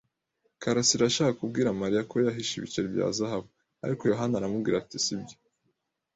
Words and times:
karasira 0.61 1.03
yashakaga 1.05 1.39
kubwira 1.39 1.77
Mariya 1.81 2.01
aho 2.05 2.15
yahishe 2.27 2.53
ibiceri 2.55 2.87
bya 2.93 3.07
zahabu, 3.17 3.47
ariko 3.85 4.01
Yohana 4.11 4.33
aramubwira 4.37 4.75
ati 4.79 4.97
sibyo. 5.05 5.35